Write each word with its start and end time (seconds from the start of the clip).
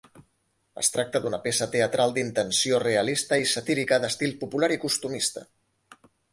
Es 0.83 0.87
tracta 0.95 1.21
d'una 1.25 1.39
peça 1.43 1.67
teatral 1.75 2.15
d'intenció 2.15 2.81
realista 2.85 3.41
i 3.45 3.47
satírica 3.53 4.03
d'estil 4.07 4.35
popular 4.43 4.73
i 4.79 4.83
costumista. 4.89 5.49